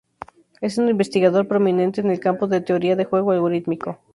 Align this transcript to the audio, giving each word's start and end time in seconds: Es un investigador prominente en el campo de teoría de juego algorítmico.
Es 0.61 0.79
un 0.79 0.89
investigador 0.89 1.47
prominente 1.47 2.01
en 2.01 2.09
el 2.09 2.19
campo 2.19 2.47
de 2.47 2.59
teoría 2.59 2.95
de 2.95 3.05
juego 3.05 3.33
algorítmico. 3.33 3.99